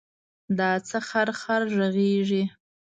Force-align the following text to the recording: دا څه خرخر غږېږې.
دا 0.57 0.71
څه 0.87 0.97
خرخر 1.09 1.61
غږېږې. 1.75 2.43